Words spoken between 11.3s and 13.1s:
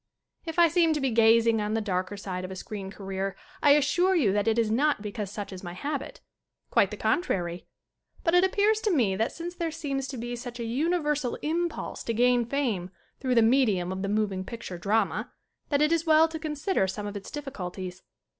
impulse to gain fame